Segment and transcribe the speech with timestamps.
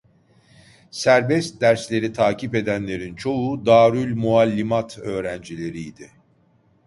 [0.91, 6.11] Serbest dersleri takip edenlerin çoğu Darülmuallimat öğrencileri idi.